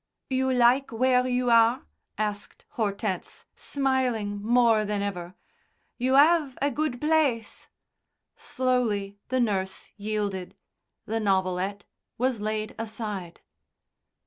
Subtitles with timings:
[0.31, 1.85] "You like where you are?"
[2.17, 5.35] asked Hortense, smiling more than ever.
[5.99, 7.69] "You 'ave a good place?"
[8.35, 10.55] Slowly the nurse yielded.
[11.05, 11.83] The novelette
[12.17, 13.41] was laid aside.